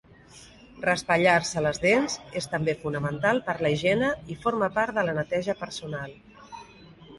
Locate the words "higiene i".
3.75-4.41